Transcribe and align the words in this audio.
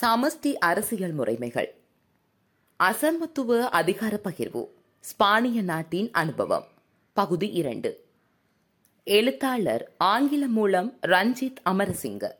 சமஷ்டி 0.00 0.54
அரசியல் 0.54 1.18
முறைமைகள். 1.18 1.66
அசமத்துவ 2.84 3.60
அதிகார 3.60 4.20
பகிர்வு. 4.24 4.66
ஸ்பானிய 5.00 5.62
நாட்டின் 5.62 6.10
அனுபவம். 6.12 6.66
பகுதி 7.12 7.48
இரண்டு. 7.48 8.04
எழுத்தாளர் 9.04 9.92
ஆங்கிலம் 9.98 10.52
மூலம் 10.52 10.98
ரஞ்சித் 11.06 11.56
அமரசிங்க. 11.64 12.30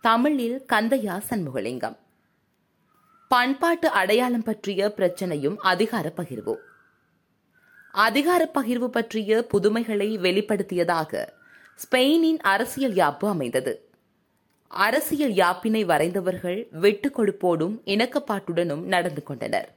தமிழில் 0.00 0.64
கந்தையா 0.72 1.20
சண்முகலிங்கம். 1.30 1.96
பண்பாட்டு 3.28 3.88
அடையாளம் 3.88 4.42
பற்றிய 4.42 4.92
பிரச்சனையும் 4.96 5.56
அதிகார 5.56 6.12
பகிர்வு. 6.16 6.56
அதிகார 7.92 8.50
பகிர்வு 8.54 8.88
பற்றிய 8.88 9.46
புதுமைகளை 9.52 10.18
வெளிப்படுத்தியதாக 10.18 11.28
ஸ்பெயினின் 11.74 12.36
அரசியல் 12.36 12.92
யாப்பு 12.92 13.28
அமைந்தது. 13.28 13.91
அரசியல் 14.72 15.32
யாப்பினை 15.32 15.84
வரைந்தவர்கள் 15.84 16.68
வெட்டுக்கொடுப்போடும் 16.80 17.80
இணக்கப்பாட்டுடனும் 17.84 18.82
நடந்து 18.82 19.22
கொண்டனர். 19.22 19.72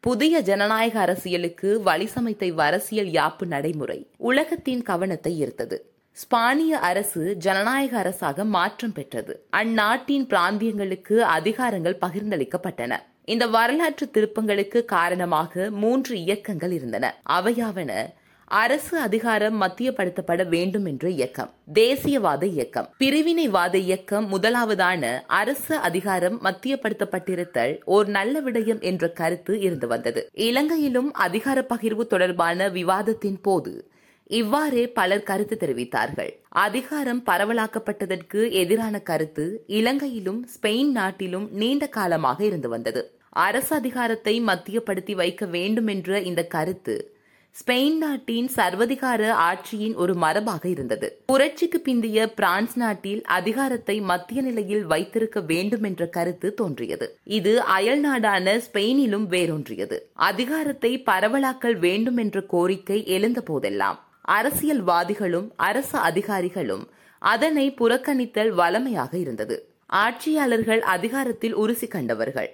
புதிய 0.00 0.40
ஜனநாயக 0.40 1.00
அரசியலுக்கு 1.00 1.80
வழிசமைத்த 1.84 2.56
அரசியல் 2.56 3.06
யாப்பு 3.06 3.46
நடைமுறை 3.46 4.10
உலகத்தின் 4.16 4.82
கவனத்தை 4.82 5.42
ஈர்த்தது. 5.42 5.78
ஸ்பானிய 6.12 6.70
அரசு 6.70 7.36
ஜனநாயக 7.36 7.98
அரசாக 7.98 8.44
மாற்றம் 8.44 8.92
பெற்றது. 8.92 9.46
அந்நாட்டின் 9.50 10.26
பிராந்தியங்களுக்கு 10.26 11.20
அதிகாரங்கள் 11.38 11.96
பகிர்ந்தளிக்கப்பட்டன. 12.00 12.96
இந்த 13.24 13.46
வரலாற்று 13.46 14.10
திருப்பங்களுக்கு 14.14 14.84
காரணமாக 14.84 15.70
மூன்று 15.70 16.18
இயக்கங்கள் 16.18 16.70
இருந்தன. 16.70 17.22
அவையாவன 17.28 18.10
அரசு 18.52 18.98
அதிகாரம் 18.98 19.62
மத்தியப்படுத்தப்பட 19.62 20.48
வேண்டும் 20.48 20.84
என்ற 20.84 21.10
இயக்கம். 21.10 21.54
தேசியவாத 21.74 22.44
இயக்கம். 22.44 22.94
பிரிவினைவாத 22.98 23.74
இயக்கம் 23.74 24.32
முதலாவதான 24.32 25.20
அரசு 25.26 25.76
அதிகாரம் 25.76 26.40
மத்தியப்படுத்தப்பட்டிருத்தல் 26.44 27.84
ஓர் 27.84 28.06
நல்ல 28.06 28.40
விடயம் 28.40 28.80
என்ற 28.80 29.08
கருத்து 29.10 29.60
இருந்து 29.60 29.86
வந்தது. 29.86 30.30
இலங்கையிலும் 30.32 31.12
அதிகார 31.12 31.66
பகிர்வு 31.74 32.06
தொடர்பான 32.06 32.68
விவாதத்தின் 32.68 33.40
போது 33.42 33.90
இவ்வாறே 34.26 34.88
பலர் 34.88 35.22
கருத்து 35.22 35.58
தெரிவித்தார்கள். 35.60 36.30
அதிகாரம் 36.48 37.22
பரவலாக்கப்பட்டதற்கு 37.26 38.50
எதிரான 38.50 38.98
கருத்து 38.98 39.64
இலங்கையிலும் 39.66 40.48
ஸ்பெயின் 40.48 40.90
நாட்டிலும் 40.90 41.48
நீண்ட 41.52 41.86
காலமாக 41.86 42.44
இருந்து 42.44 42.68
வந்தது. 42.68 43.10
அரசு 43.30 43.76
அதிகாரத்தை 43.76 44.40
மத்தியப்படுத்தி 44.40 45.14
வைக்க 45.14 45.46
வேண்டும் 45.46 45.86
என்ற 45.86 46.20
இந்த 46.20 46.44
கருத்து 46.44 47.14
ஸ்பெயின் 47.56 47.96
நாட்டின் 47.96 48.48
சர்வதிகார 48.56 49.22
ஆட்சியின் 49.38 49.94
ஒரு 49.94 50.14
மரபாக 50.14 50.68
இருந்தது. 50.68 51.22
புரட்சிக்கு 51.26 51.78
பிந்தைய 51.84 52.26
பிரான்ஸ் 52.34 52.76
நாட்டில் 52.76 53.22
அதிகாரத்தை 53.22 54.00
மத்திய 54.00 54.42
நிலையில் 54.42 54.84
வைத்திருக்க 54.84 55.40
வேண்டும் 55.40 55.82
என்ற 55.82 56.06
கருத்து 56.06 56.54
தோன்றியது. 56.54 57.06
இது 57.24 57.62
அயல் 57.62 58.00
நாடான 58.00 58.56
ஸ்பெயினிலும் 58.56 59.26
வேரூன்றியது. 59.28 59.98
அதிகாரத்தை 60.12 61.02
பரவலாக்கல் 61.06 61.78
வேண்டும் 61.78 62.16
என்ற 62.16 62.40
கோரிக்கை 62.40 63.06
எழுந்த 63.06 63.40
போதெல்லாம் 63.40 63.98
அரசியல்வாதிகளும் 64.28 65.48
அரசு 65.56 65.98
அதிகாரிகளும் 65.98 66.88
அதனை 67.18 67.66
புறக்கணித்தல் 67.78 68.52
வளமையாக 68.54 69.18
இருந்தது. 69.18 69.58
ஆட்சியாளர்கள் 69.86 70.80
அதிகாரத்தில் 70.80 71.54
உருசி 71.54 71.86
கண்டவர்கள். 71.86 72.50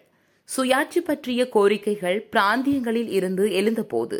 சுயாட்சி 0.49 1.01
பற்றிய 1.05 1.49
கோரிக்கைகள் 1.53 2.19
பிராந்தியங்களில் 2.33 3.09
இருந்து 3.09 3.53
எழுந்தபோது 3.53 4.19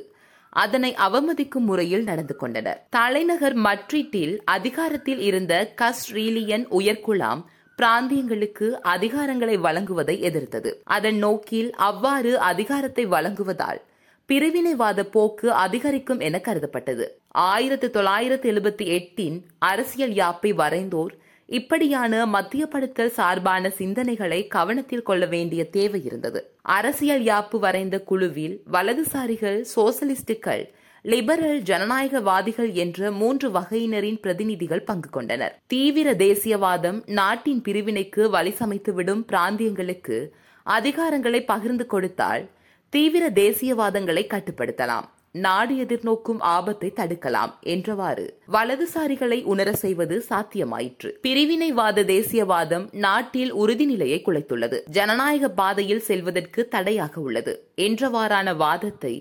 அதனை 0.57 0.91
அவமதிக்கும் 1.07 1.67
முறையில் 1.69 2.05
நடந்து 2.05 2.37
கொண்டனர். 2.37 2.79
தலைநகர் 2.91 3.57
மட்ரிட்டில் 3.57 4.35
அதிகாரத்தில் 4.45 5.21
இருந்த 5.21 5.55
கஸ்ரீலியன் 5.83 6.65
உயர்குலாம் 6.79 7.43
பிராந்தியங்களுக்கு 7.79 8.67
அதிகாரங்களை 8.95 9.57
வழங்குவதை 9.59 10.17
எதிர்த்தது. 10.29 10.71
அதன் 10.97 11.19
நோக்கில் 11.25 11.71
அவ்வாறு 11.89 12.33
அதிகாரத்தை 12.51 13.05
வழங்குவதால் 13.07 13.81
பிரிவினைவாத 14.29 15.01
போக்கு 15.17 15.49
அதிகரிக்கும் 15.65 16.21
என 16.21 16.41
கருதப்பட்டது. 16.45 17.05
ஆயிரத்தி 17.49 17.89
தொள்ளாயிரத்தி 17.89 18.49
எழுபத்தி 18.53 18.87
எட்டின் 18.97 19.37
அரசியல் 19.59 20.15
யாப்பை 20.15 20.53
வரைந்தோர் 20.53 21.15
இப்படியான 21.49 22.27
மத்தியப்படுத்தல் 22.27 23.07
சார்பான 23.07 23.73
சிந்தனைகளை 23.79 24.47
கவனத்தில் 24.47 25.03
கொள்ள 25.03 25.27
வேண்டிய 25.27 25.71
தேவை 25.71 26.05
இருந்தது. 26.05 26.57
அரசியல் 26.63 27.23
யாப்பு 27.23 27.59
வரைந்த 27.59 28.01
குழுவில் 28.01 28.63
வலதுசாரிகள் 28.73 29.65
சோசலிஸ்டுகள் 29.77 30.65
லிபரல் 31.03 31.63
ஜனநாயகவாதிகள் 31.63 32.73
என்ற 32.73 33.11
மூன்று 33.11 33.49
வகையினரின் 33.51 34.21
பிரதிநிதிகள் 34.21 34.83
பங்கு 34.83 35.11
கொண்டனர். 35.11 35.59
தீவிர 35.67 36.13
தேசியவாதம் 36.13 37.03
நாட்டின் 37.07 37.63
பிரிவினைக்கு 37.63 38.31
வழி 38.31 38.51
சமைத்துவிடும் 38.51 39.23
பிராந்தியங்களுக்கு 39.33 40.29
அதிகாரங்களை 40.63 41.45
பகிர்ந்து 41.45 41.87
கொடுத்தால் 41.87 42.51
தீவிர 42.89 43.31
தேசியவாதங்களை 43.31 44.25
கட்டுப்படுத்தலாம். 44.27 45.07
நாடு 45.37 45.75
எதிர்நோக்கும் 45.75 46.41
ஆபத்தை 46.41 46.93
தடுக்கலாம் 46.97 47.53
என்றவாறு 47.65 48.27
வலதுசாரிகளை 48.53 49.43
உணர 49.45 49.73
செய்வது 49.73 50.25
சாத்தியமாயிற்று. 50.31 51.11
பிரிவினைவாத 51.23 52.05
தேசியவாதம் 52.05 52.87
நாட்டில் 52.93 53.53
உறுதிநிலையை 53.55 54.23
குலைத்துள்ளது. 54.27 54.79
ஜனநாயக 54.91 55.49
பாதையில் 55.49 56.01
செல்வதற்கு 56.01 56.69
தடையாக 56.69 57.21
உள்ளது 57.21 57.55
என்றவாறான 57.77 58.57
வாதத்தை 58.57 59.15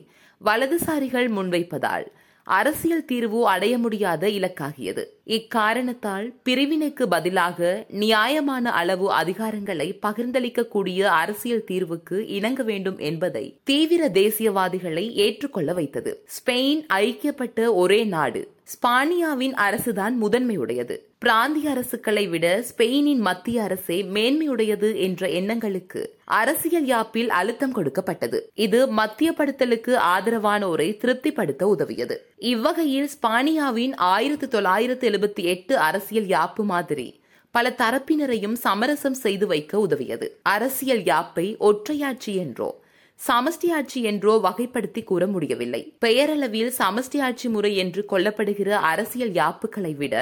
வலதுசாரிகள் 0.46 1.30
முன்வைப்பதால் 1.30 2.08
அரசியல் 2.44 3.06
தீர்வு 3.06 3.48
அடைய 3.48 3.78
முடியாத 3.78 4.28
இலக்காகியது. 4.28 5.04
இக்காரணத்தால் 5.28 6.34
பிரிவினைக்கு 6.44 7.08
பதிலாக 7.10 7.86
நியாயமான 7.90 8.72
அளவு 8.72 9.12
அதிகாரங்களை 9.12 10.00
பகிர்ந்தளிக்கக்கூடிய 10.06 11.02
அரசியல் 11.02 11.64
தீர்வுக்கு 11.64 12.28
இணங்க 12.28 12.64
வேண்டும் 12.64 12.98
என்பதை 12.98 13.58
தீவிர 13.64 14.10
தேசியவாதிகளை 14.10 15.12
ஏற்றுக்கொள்ள 15.12 15.74
வைத்தது. 15.74 16.26
ஸ்பெயின் 16.26 16.86
ஐக்கியப்பட்ட 16.94 17.74
ஒரே 17.74 18.04
நாடு. 18.04 18.54
ஸ்பானியாவின் 18.66 19.54
அரசுதான் 19.54 20.14
முதன்மையுடையது. 20.22 20.98
பிராந்திய 21.18 21.70
அரசுகளை 21.70 22.30
விட 22.30 22.64
ஸ்பெயினின் 22.70 23.18
மத்திய 23.18 23.64
அரசே 23.64 24.04
மேன்மையுடையது 24.04 24.96
என்ற 24.96 25.30
எண்ணங்களுக்கு 25.30 26.14
அரசியல் 26.24 26.86
யாப்பில் 26.86 27.28
அழுத்தம் 27.28 27.72
கொடுக்கப்பட்டது. 27.72 28.52
இது 28.54 28.88
மத்தியப்படுத்தலுக்கு 28.88 30.00
ஆதரவானோரை 30.16 30.98
திருப்திப்படுத்த 30.98 31.68
உதவியது. 31.68 32.18
இவ்வகையில் 32.38 33.10
ஸ்பானியாவின் 33.16 33.92
ஆயிரத்தி 33.96 34.58
தொள்ளாயிரத்தி 34.58 35.04
எழுபத்தி 35.16 35.44
எட்டு 35.44 35.78
அரசியல் 35.78 36.26
யாப்பு 36.26 36.64
மாதிரி. 36.64 37.08
பல 37.52 37.76
தரப்பினரையும் 37.78 38.54
சமரசம் 38.54 39.20
செய்து 39.26 39.48
வைக்க 39.48 39.80
உதவியது. 39.80 40.28
அரசியல் 40.44 41.04
யாப்பை 41.04 41.58
ஒற்றையாட்சி 41.60 42.36
என்றோ 42.36 42.84
சமஷ்டி 43.20 43.68
ஆட்சி 43.72 44.00
என்றோ 44.04 44.34
வகைப்படுத்தி 44.44 45.04
கூற 45.04 45.28
முடியவில்லை. 45.28 45.94
பெயரளவில் 46.00 46.72
சமஷ்டி 46.80 47.20
ஆட்சி 47.22 47.50
முறை 47.50 47.72
என்று 47.78 48.06
கொள்ளப்படுகிற 48.10 48.70
அரசியல் 48.70 49.32
யாப்புகளை 49.32 49.96
விட 49.96 50.16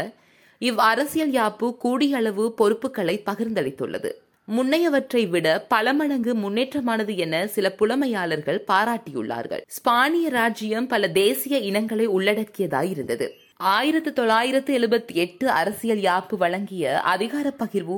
இவ் 0.57 0.79
அரசியல் 0.79 1.31
யாப்பு 1.31 1.67
கூடிய 1.77 2.15
அளவு 2.15 2.53
பொறுப்புகளை 2.53 3.15
பகிர்ந்தளித்துள்ளது. 3.25 4.11
முன்னையவற்றை 4.47 5.29
விட 5.29 5.47
பல 5.69 5.93
மடங்கு 5.93 6.35
முன்னேற்றமானது 6.35 7.15
என 7.17 7.47
சில 7.47 7.75
புலமையாளர்கள் 7.79 8.61
பாராட்டியுள்ளார்கள். 8.67 9.63
ஸ்பானிய 9.75 10.29
ராஜ்யம் 10.29 10.87
பல 10.87 11.09
தேசிய 11.09 11.57
இனங்களை 11.57 12.07
உள்ளடக்கியதாய் 12.07 12.89
இருந்தது 12.89 13.27
ஆயிரத்து 13.63 14.13
தொள்ளாயிரத்து 14.13 14.79
எழுபத்தி 14.79 15.13
எட்டு 15.13 15.49
அரசியல் 15.49 15.97
யாப்பு 15.97 16.37
வழங்கிய 16.37 17.01
அதிகார 17.01 17.53
பகிர்வு 17.59 17.97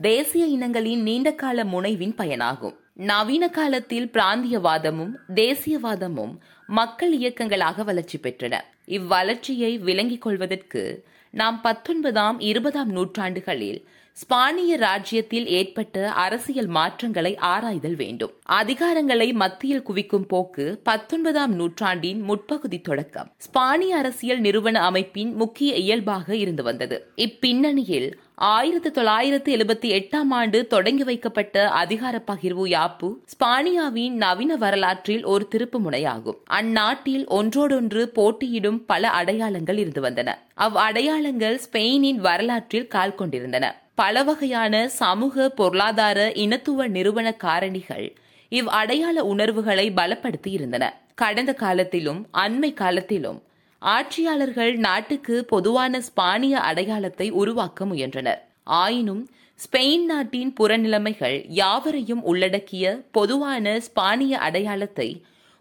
தேசிய 0.00 0.44
இனங்களின் 0.46 1.02
நீண்டகால 1.02 1.64
முனைவின் 1.64 2.14
பயனாகும். 2.18 2.76
நவீன 2.92 3.48
காலத்தில் 3.48 4.10
பிராந்தியவாதமும் 4.12 5.12
தேசியவாதமும் 5.34 6.34
மக்கள் 6.66 7.18
இயக்கங்களாக 7.18 7.84
வளர்ச்சி 7.84 8.18
பெற்றன. 8.18 8.60
இவ்வளர்ச்சியை 8.84 9.78
விளங்கிக் 9.78 10.20
கொள்வதற்கு 10.20 11.04
நாம் 11.30 11.60
பத்தொன்பதாம் 11.60 12.40
இருபதாம் 12.40 12.90
நூற்றாண்டுகளில் 12.90 13.88
ஸ்பானிய 14.12 14.76
ராஜ்யத்தில் 14.76 15.46
ஏற்பட்ட 15.46 16.12
அரசியல் 16.12 16.66
மாற்றங்களை 16.66 17.36
ஆராய்தல் 17.36 17.96
வேண்டும். 17.96 18.32
அதிகாரங்களை 18.42 19.32
மத்தியில் 19.32 19.82
குவிக்கும் 19.82 20.26
போக்கு 20.26 20.80
பத்தொன்பதாம் 20.82 21.54
நூற்றாண்டின் 21.54 22.20
முற்பகுதி 22.20 22.80
தொடக்கம். 22.80 23.32
ஸ்பானிய 23.36 23.96
அரசியல் 23.96 24.40
நிறுவன 24.40 24.84
அமைப்பின் 24.84 25.34
முக்கிய 25.34 25.74
இயல்பாக 25.74 26.36
இருந்து 26.36 26.62
வந்தது. 26.62 27.10
இப்பின்னணியில் 27.16 28.12
ஆயிரத்தி 28.34 28.90
தொள்ளாயிரத்து 28.90 29.56
எழுபத்தி 29.56 29.98
எட்டாம் 30.00 30.30
ஆண்டு 30.30 30.66
தொடங்கி 30.66 31.04
வைக்கப்பட்ட 31.04 31.68
அதிகார 31.68 32.22
பகிர்வு 32.26 32.66
யாப்பு 32.66 33.14
ஸ்பானியாவின் 33.24 34.10
நவீன 34.10 34.56
வரலாற்றில் 34.56 35.24
ஒரு 35.24 35.48
திருப்பு 35.54 35.78
முனையாகும் 35.84 36.36
அந்நாட்டில் 36.50 37.26
ஒன்றோடொன்று 37.26 38.08
போட்டியிடும் 38.08 38.84
பல 38.86 39.10
அடையாளங்கள் 39.10 39.78
இருந்து 39.78 40.02
வந்தன. 40.02 40.34
அவ் 40.54 40.76
அடையாளங்கள் 40.76 41.60
ஸ்பெயினின் 41.70 42.16
வரலாற்றில் 42.16 42.86
கால் 42.86 43.14
கொண்டிருந்தன 43.14 43.81
பல 43.98 44.22
வகையான 44.22 44.74
சமூக 44.88 45.48
பொருளாதார 45.48 46.18
இனத்துவ 46.34 46.86
நிறுவன 46.88 47.28
காரணிகள் 47.44 48.06
இவ் 48.48 48.66
அடையாள 48.66 49.24
உணர்வுகளை 49.24 49.84
பலப்படுத்தி 49.90 50.50
இருந்தன 50.50 50.84
கடந்த 51.14 51.52
காலத்திலும் 51.54 52.20
அண்மை 52.32 52.70
காலத்திலும் 52.74 53.38
ஆட்சியாளர்கள் 53.82 54.72
நாட்டுக்கு 54.76 55.44
பொதுவான 55.44 56.00
ஸ்பானிய 56.08 56.54
அடையாளத்தை 56.68 57.26
உருவாக்க 57.30 57.84
முயன்றனர். 57.84 58.40
ஆயினும் 58.64 59.22
ஸ்பெயின் 59.60 60.04
நாட்டின் 60.04 60.52
புறநிலைமைகள் 60.60 61.36
யாவரையும் 61.48 62.22
உள்ளடக்கிய 62.22 63.02
பொதுவான 63.10 63.80
ஸ்பானிய 63.86 64.32
அடையாளத்தை 64.46 65.08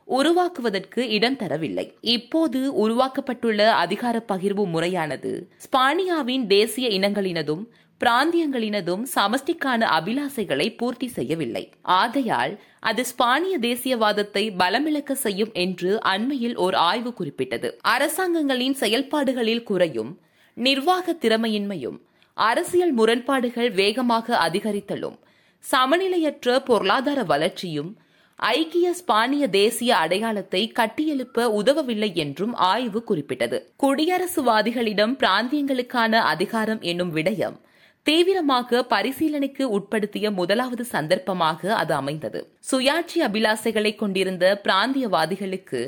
உருவாக்குவதற்கு 0.08 1.02
இடம் 1.10 1.38
தரவில்லை. 1.38 1.86
இப்போது 2.16 2.60
உருவாக்கப்பட்டுள்ள 2.84 3.62
அதிகார 3.84 4.24
பகிர்வு 4.28 4.64
முறையானது 4.66 5.32
ஸ்பானியாவின் 5.66 6.46
தேசிய 6.48 6.88
இனங்களினதும் 7.00 7.64
பிராந்தியங்களினதும் 8.02 9.04
சமஷ்டிக்கான 9.16 9.82
அபிலாசைகளை 9.98 10.68
பூர்த்தி 10.78 11.08
செய்யவில்லை. 11.08 11.64
ஆகையால் 11.82 12.54
அது 12.80 13.06
ஸ்பானிய 13.12 13.56
தேசியவாதத்தை 13.60 14.44
பலமிழக்க 14.62 15.12
செய்யும் 15.12 15.52
என்று 15.54 15.92
அண்மையில் 16.04 16.56
ஓர் 16.56 16.74
ஆய்வு 16.74 17.14
குறிப்பிட்டது. 17.14 17.70
அரசாங்கங்களின் 17.88 18.78
செயல்பாடுகளில் 18.84 19.64
குறையும் 19.64 20.12
நிர்வாக 20.54 21.16
திறமையின்மையும் 21.22 22.00
அரசியல் 22.34 22.94
முரண்பாடுகள் 22.94 23.72
வேகமாக 23.72 24.38
அதிகரித்தலும் 24.38 25.18
சமநிலையற்ற 25.64 26.60
பொருளாதார 26.60 27.24
வளர்ச்சியும் 27.24 27.92
ஐக்கிய 28.36 28.94
ஸ்பானிய 29.00 29.44
தேசிய 29.50 29.92
அடையாளத்தை 29.96 30.62
கட்டியெழுப்ப 30.80 31.46
உதவவில்லை 31.60 32.10
என்றும் 32.14 32.54
ஆய்வு 32.54 33.04
குறிப்பிட்டது. 33.04 33.58
குடியரசுவாதிகளிடம் 33.84 35.14
பிராந்தியங்களுக்கான 35.22 36.14
அதிகாரம் 36.34 36.82
என்னும் 36.82 37.12
விடயம் 37.16 37.58
தீவிரமாக 38.06 38.86
பரிசீலனைக்கு 38.90 39.64
உட்படுத்திய 39.78 40.32
முதலாவது 40.32 40.86
சந்தர்ப்பமாக 40.92 41.68
அது 41.72 41.94
அமைந்தது. 41.94 42.40
சுயாட்சி 42.72 43.20
அபிலாசைகளை 43.28 43.96
கொண்டிருந்த 43.96 44.62
பிராந்தியவாதிகளுக்கு 44.64 45.82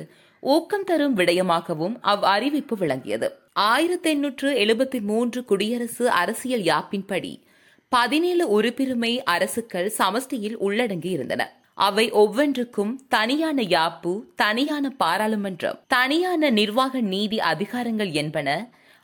ஊக்கம் 0.44 0.84
தரும் 0.84 1.18
விடயமாகவும் 1.18 1.96
அவ் 2.02 2.24
அறிவிப்பு 2.24 2.76
விளங்கியது. 2.78 3.28
ஆயிரத்தி 3.54 4.10
எண்ணூற்று 4.10 4.50
எழுபத்தி 4.54 5.00
மூன்று 5.02 5.46
குடியரசு 5.46 6.10
அரசியல் 6.12 6.64
யாப்பின்படி 6.64 7.34
பதினேழு 7.90 8.46
உறுப்பிரிமை 8.50 9.12
அரசுகள் 9.26 9.90
சமஷ்டியில் 9.98 10.58
உள்ளடங்கி 10.58 11.12
இருந்தன 11.12 11.44
அவை 11.74 12.06
ஒவ்வொன்றுக்கும் 12.12 12.94
தனியான 13.08 13.62
யாப்பு 13.62 14.12
தனியான 14.36 14.90
பாராளுமன்றம் 14.98 15.80
தனியான 15.88 16.50
நிர்வாக 16.50 17.02
நீதி 17.02 17.38
அதிகாரங்கள் 17.38 18.12
என்பன 18.12 18.50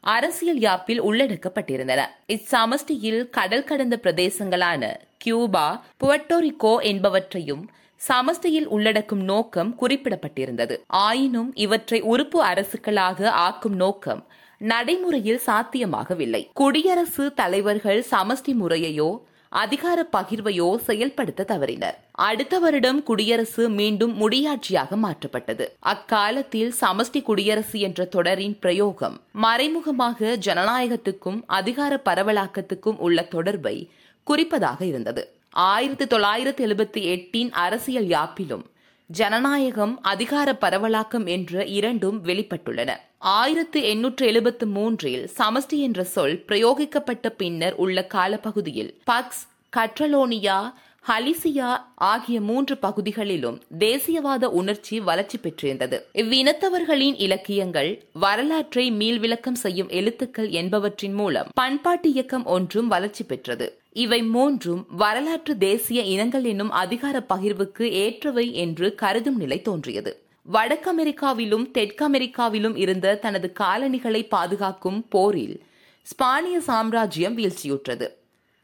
அரசியல் 0.02 0.60
யாப்பில் 0.60 1.02
உள்ளடக்கப்பட்டிருந்தன. 1.02 2.02
இச்சமஷ்டியில் 2.28 3.30
கடல் 3.30 3.64
கடந்த 3.64 4.00
பிரதேசங்களான 4.04 4.96
கியூபா 5.18 5.84
புவட்டோரிகோ 6.04 6.82
என்பவற்றையும் 6.82 7.68
சமஷ்டியில் 8.08 8.66
உள்ளடக்கும் 8.66 9.24
நோக்கம் 9.24 9.76
குறிப்பிடப்பட்டிருந்தது. 9.82 10.78
ஆயினும் 10.88 11.56
இவற்றை 11.56 12.02
உறுப்பு 12.02 12.46
அரசுகளாக 12.46 13.26
ஆக்கும் 13.26 13.76
நோக்கம் 13.76 14.28
நடைமுறையில் 14.58 15.42
சாத்தியமாகவில்லை. 15.46 16.50
குடியரசு 16.54 17.34
தலைவர்கள் 17.34 18.06
சமஷ்டி 18.12 18.54
முறையையோ 18.62 19.20
அதிகார 19.50 20.08
பகிர்வையோ 20.14 20.76
செயல்படுத்த 20.76 21.46
தவறினர். 21.48 21.94
அடுத்த 22.12 22.60
வருடம் 22.60 23.04
குடியரசு 23.04 23.70
மீண்டும் 23.70 24.22
முடியாட்சியாக 24.22 24.98
மாற்றப்பட்டது. 25.04 25.66
அக்காலத்தில் 25.80 26.74
சமஷ்டி 26.82 27.22
குடியரசு 27.22 27.80
என்ற 27.80 28.06
தொடரின் 28.06 28.60
பிரயோகம் 28.60 29.22
மறைமுகமாக 29.32 30.38
ஜனநாயகத்துக்கும் 30.46 31.42
அதிகார 31.46 32.02
பரவலாக்கத்துக்கும் 32.06 32.98
உள்ள 32.98 33.22
தொடர்பை 33.22 33.90
குறிப்பதாக 34.28 34.82
இருந்தது. 34.82 35.34
ஆயிரத்தி 35.50 36.06
தொள்ளாயிரத்தி 36.06 36.70
எழுபத்தி 36.70 37.04
எட்டின் 37.04 37.52
அரசியல் 37.52 38.06
யாப்பிலும் 38.06 38.64
ஜனநாயகம் 39.06 40.00
அதிகார 40.02 40.58
பரவலாக்கம் 40.62 41.26
என்ற 41.26 41.66
இரண்டும் 41.66 42.26
வெளிப்பட்டுள்ளன. 42.26 42.96
ஆயிரத்து 43.22 43.84
எண்ணூற்று 43.84 44.26
எழுபத்து 44.26 44.68
மூன்றில் 44.68 45.30
சமஷ்டி 45.38 45.78
என்ற 45.78 46.04
சொல் 46.04 46.46
பிரயோகிக்கப்பட்ட 46.48 47.30
பின்னர் 47.30 47.74
உள்ள 47.74 48.06
காலப்பகுதியில் 48.06 49.02
பக்ஸ் 49.12 49.42
கட்ரலோனியா 49.78 50.72
ஹலிசியா 51.08 51.82
ஆகிய 51.96 52.42
மூன்று 52.42 52.78
பகுதிகளிலும் 52.78 53.62
தேசியவாத 53.80 54.46
உணர்ச்சி 54.46 55.00
வளர்ச்சி 55.00 55.38
பெற்றிருந்தது. 55.38 56.06
இவ்வினத்தவர்களின் 56.14 57.14
இலக்கியங்கள் 57.18 58.04
வரலாற்றை 58.14 58.92
மீள்விளக்கம் 58.92 59.60
செய்யும் 59.64 59.90
எழுத்துக்கள் 59.90 60.50
என்பவற்றின் 60.50 61.14
மூலம் 61.14 61.48
பண்பாட்டு 61.54 62.12
இயக்கம் 62.12 62.46
ஒன்றும் 62.46 62.88
வளர்ச்சி 62.88 63.24
பெற்றது. 63.24 63.82
இவை 63.94 64.24
மூன்றும் 64.24 64.86
வரலாற்று 64.90 65.58
தேசிய 65.58 66.02
இனங்கள் 66.02 66.44
என்னும் 66.44 66.72
அதிகார 66.72 67.26
பகிர்வுக்கு 67.30 67.86
ஏற்றவை 68.06 68.52
என்று 68.52 68.96
கருதும் 68.96 69.38
நிலை 69.38 69.62
தோன்றியது. 69.62 70.24
வடக்கு 70.52 70.90
அமெரிக்காவிலும் 70.92 71.72
தெற்கு 71.72 72.10
அமெரிக்காவிலும் 72.10 72.76
இருந்த 72.76 73.16
தனது 73.16 73.52
காலணிகளை 73.52 74.28
பாதுகாக்கும் 74.28 75.08
போரில் 75.10 75.64
ஸ்பானிய 76.02 76.58
சாம்ராஜ்யம் 76.58 77.38
வீழ்ச்சியுற்றது. 77.38 78.08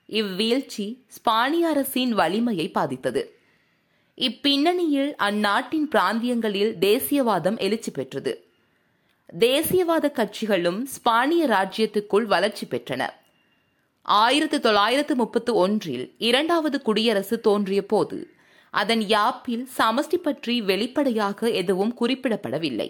இவ்வீழ்ச்சி 0.10 1.06
ஸ்பானிய 1.08 1.68
அரசின் 1.70 2.12
வலிமையை 2.12 2.70
பாதித்தது. 2.70 3.40
இப்பின்னணியில் 4.18 5.16
அந்நாட்டின் 5.16 5.88
பிராந்தியங்களில் 5.92 6.74
தேசியவாதம் 6.80 7.58
எழுச்சி 7.58 7.92
பெற்றது. 7.92 8.48
தேசியவாத 9.40 10.12
கட்சிகளும் 10.12 10.82
ஸ்பானிய 10.86 11.48
ராஜ்யத்துக்குள் 11.48 12.26
வளர்ச்சி 12.26 12.66
பெற்றன. 12.66 13.10
ஆயிரத்தி 14.02 14.60
தொள்ளாயிரத்து 14.60 15.16
முப்பத்து 15.16 15.54
ஒன்றில் 15.54 16.16
இரண்டாவது 16.18 16.82
குடியரசு 16.82 17.40
தோன்றிய 17.40 17.86
போது 17.86 18.35
அதன் 18.82 19.04
யாப்பில் 19.16 19.66
சமஷ்டி 19.78 20.18
பற்றி 20.18 20.56
வெளிப்படையாக 20.62 21.50
எதுவும் 21.62 21.94
குறிப்பிடப்படவில்லை. 22.02 22.90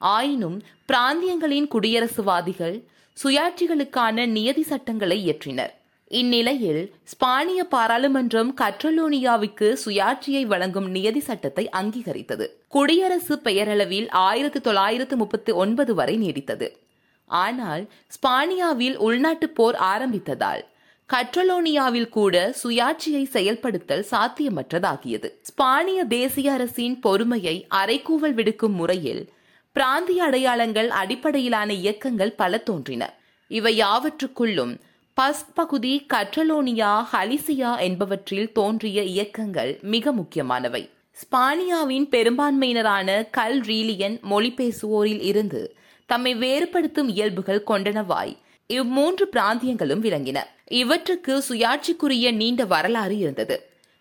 ஆயினும் 0.00 0.56
பிராந்தியங்களின் 0.88 1.68
குடியரசுவாதிகள் 1.74 2.78
சுயாட்சிகளுக்கான 3.16 4.26
நியதி 4.36 4.62
சட்டங்களை 4.62 5.18
இயற்றினர். 5.26 5.72
இந்நிலையில் 6.20 6.82
ஸ்பானிய 7.12 7.60
பாராளுமன்றம் 7.74 8.50
கற்றலோனியாவுக்கு 8.60 9.68
சுயாட்சியை 9.84 10.42
வழங்கும் 10.52 10.88
நியதி 10.90 11.20
சட்டத்தை 11.20 11.64
அங்கீகரித்தது. 11.80 12.46
குடியரசு 12.68 13.34
பெயரளவில் 13.38 14.08
ஆயிரத்தி 14.26 14.60
தொள்ளாயிரத்து 14.60 15.16
முப்பத்தி 15.16 15.52
ஒன்பது 15.64 15.94
வரை 15.94 16.16
நீடித்தது. 16.24 16.68
ஆனால் 17.30 17.82
ஸ்பானியாவில் 18.16 18.96
உள்நாட்டுப் 19.06 19.54
போர் 19.54 19.78
ஆரம்பித்ததால் 19.92 20.62
கட்ரலோனியாவில் 21.12 22.08
கூட 22.08 22.54
சுயாட்சியை 22.62 23.24
செயல்படுத்தல் 23.32 24.04
சாத்தியமற்றதாகியது. 24.10 25.28
ஸ்பானிய 25.42 26.06
தேசிய 26.08 26.52
அரசின் 26.52 27.00
பொறுமையை 27.00 27.66
அரைக்கூவல் 27.74 28.32
விடுக்கும் 28.32 28.72
முறையில் 28.72 29.32
பிராந்திய 29.72 30.24
அடையாளங்கள் 30.24 30.90
அடிப்படையிலான 30.90 31.72
இயக்கங்கள் 31.72 32.32
பல 32.32 32.58
தோன்றின. 32.58 33.18
இவை 33.48 33.82
யாவற்றுக்குள்ளும் 33.82 34.80
பஸ்க் 35.20 35.52
பகுதி 35.54 36.06
கட்ரலோனியா 36.14 37.04
ஹலிசியா 37.12 37.78
என்பவற்றில் 37.78 38.52
தோன்றிய 38.52 39.02
இயக்கங்கள் 39.02 39.78
மிக 39.82 40.12
முக்கியமானவை. 40.12 40.90
ஸ்பானியாவின் 41.22 42.06
பெரும்பான்மையினரான 42.10 43.30
கல் 43.30 43.60
ரீலியன் 43.60 44.20
மொழி 44.20 44.54
பேசுவோரில் 44.56 45.20
இருந்து 45.20 45.76
தம்மை 46.06 46.34
வேறுபடுத்தும் 46.36 47.08
இயல்புகள் 47.08 47.64
கொண்டனவாய். 47.66 48.36
இம்மூன்று 48.68 49.24
பிராந்தியங்களும் 49.32 50.02
விளங்கின. 50.06 50.38
இவற்றுக்கு 50.70 51.42
சுயாட்சிக்குரிய 51.48 52.32
நீண்ட 52.32 52.64
வரலாறு 52.64 53.16
இருந்தது. 53.16 53.56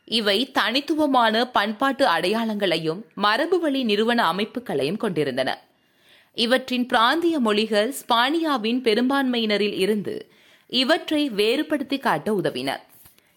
இவை 0.06 0.52
தனித்துவமான 0.52 1.52
பண்பாட்டு 1.52 2.06
அடையாளங்களையும் 2.06 3.02
மரபுவழி 3.24 3.84
நிறுவன 3.84 4.34
அமைப்புகளையும் 4.34 4.98
கொண்டிருந்தன. 4.98 5.68
இவற்றின் 6.34 6.86
பிராந்திய 6.86 7.40
மொழிகள் 7.40 7.90
ஸ்பானியாவின் 7.90 8.82
பெரும்பான்மையினரில் 8.82 9.78
இருந்து 9.78 10.32
இவற்றை 10.68 11.30
வேறுபடுத்தி 11.30 11.98
காட்ட 11.98 12.32
உதவின. 12.32 12.76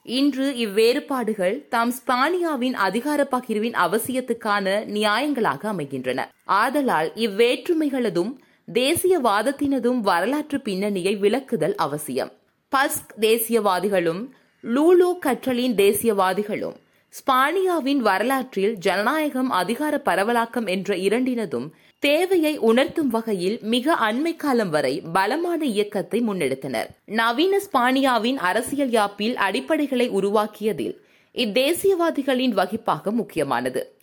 இன்று 0.03 0.47
இவ்வேறுபாடுகள் 0.59 1.69
தாம் 1.69 1.95
ஸ்பானியாவின் 1.95 2.73
அதிகார 2.73 3.29
பகிர்வின் 3.31 3.79
அவசியத்துக்கான 3.87 4.85
நியாயங்களாக 4.99 5.69
அமைகின்றன. 5.69 6.31
ஆதலால் 6.45 7.13
இவ்வேற்றுமைகளதும் 7.17 8.33
தேசியவாதத்தினதும் 8.73 10.01
வரலாற்று 10.01 10.61
பின்னணியை 10.61 11.17
விளக்குதல் 11.17 11.75
அவசியம். 11.75 12.33
பஸ்க் 12.73 13.13
தேசியவாதிகளும் 13.21 14.21
லூலு 14.65 15.09
கற்றலின் 15.21 15.75
தேசியவாதிகளும் 15.75 16.77
ஸ்பானியாவின் 17.15 17.97
வரலாற்றில் 17.97 18.75
ஜனநாயகம் 18.77 19.51
அதிகார 19.51 20.01
பரவலாக்கம் 20.05 20.67
என்ற 20.67 20.97
இரண்டினதும் 20.97 21.67
தேவையை 21.99 22.59
உணர்த்தும் 22.59 23.09
வகையில் 23.09 23.59
மிக 23.63 23.97
அண்மை 24.01 24.37
காலம் 24.37 24.71
வரை 24.71 25.01
பலமான 25.13 25.65
இயக்கத்தை 25.65 26.21
முன்னெடுத்தனர். 26.21 26.89
நவீன 27.05 27.61
ஸ்பானியாவின் 27.67 28.37
அரசியல் 28.37 28.91
யாப்பில் 28.91 29.37
அடிப்படைகளை 29.37 30.09
உருவாக்கியதில் 30.09 30.97
இத்தேசியவாதிகளின் 31.35 32.57
வகிப்பாக 32.61 33.11
முக்கியமானது. 33.11 33.97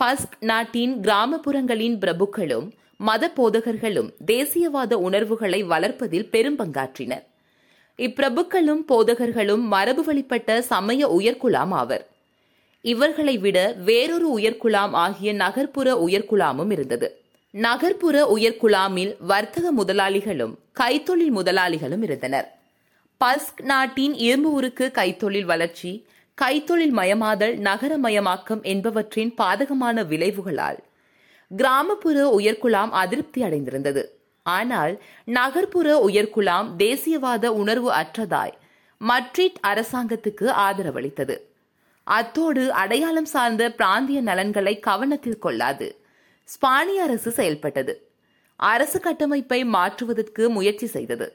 பஸ்க் 0.00 0.40
நாட்டின் 0.40 1.00
கிராமப்புறங்களின் 1.00 1.98
பிரபுக்களும் 1.98 2.70
மத 2.96 3.32
போதகர்களும் 3.36 4.10
தேசியவாத 4.26 4.94
உணர்வுகளை 4.94 5.62
வளர்ப்பதில் 5.64 6.30
பெரும் 6.30 6.58
பங்காற்றினர். 6.58 7.24
இப்பிரபுக்களும் 7.98 8.84
போதகர்களும் 8.88 9.60
மரபு 9.60 10.04
வழிபட்ட 10.04 10.62
சமய 10.62 11.08
உயர்குலாம் 11.08 11.70
ஆவர். 11.70 12.08
இவர்களை 12.80 13.38
விட 13.38 13.72
வேறொரு 13.72 14.38
உயர்குலாம் 14.38 14.92
ஆகிய 14.92 15.32
நகர்ப்புற 15.32 16.04
உயர்குலாமும் 16.06 16.72
இருந்தது. 16.72 17.20
நகர்ப்புற 17.50 18.34
உயர்குலாமில் 18.34 19.14
வர்த்தக 19.18 19.72
முதலாளிகளும் 19.72 20.54
கைத்தொழில் 20.80 21.34
முதலாளிகளும் 21.34 22.02
இருந்தனர். 22.02 22.58
பஸ்க் 23.24 23.62
நாட்டின் 23.62 24.14
இரும்பு 24.14 24.52
உருக்கு 24.52 24.90
கைத்தொழில் 24.94 25.44
வளர்ச்சி 25.44 26.06
கைத்தொழில் 26.42 26.92
மயமாதல் 26.92 27.56
நகரமயமாக்கம் 27.60 28.62
என்பவற்றின் 28.62 29.34
பாதகமான 29.38 30.02
விளைவுகளால் 30.02 30.78
கிராமப்புற 31.56 32.34
உயர்குலாம் 32.38 32.90
அதிருப்தி 32.90 33.42
அடைந்திருந்தது. 33.42 34.13
ஆனால் 34.46 34.94
நகர்ப்புற 35.26 35.88
உயர்குலாம் 36.06 36.68
தேசியவாத 36.78 37.46
உணர்வு 37.46 37.90
அற்றதாய் 37.92 38.54
மட்ரிட் 39.00 39.60
அரசாங்கத்துக்கு 39.66 40.46
ஆதரவளித்தது. 40.64 41.36
அத்தோடு 42.06 42.72
அடையாளம் 42.72 43.24
சார்ந்த 43.24 43.70
பிராந்திய 43.70 44.20
நலன்களை 44.20 44.74
கவனத்தில் 44.80 45.38
கொள்ளாது 45.38 45.88
ஸ்பானிய 46.48 47.04
அரசு 47.06 47.30
செயல்பட்டது. 47.30 47.94
அரசு 48.56 49.00
கட்டமைப்பை 49.00 49.64
மாற்றுவதற்கு 49.64 50.50
முயற்சி 50.50 50.86
செய்தது. 50.86 51.28